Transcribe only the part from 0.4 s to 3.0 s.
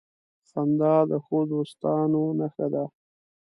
•خندا د ښو دوستانو نښه ده.